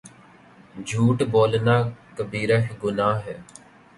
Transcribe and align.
جھوٹ 0.87 1.17
بولنا 1.31 1.75
کبیرہ 2.17 2.57
گناہ 2.83 3.15
ہے 3.25 3.37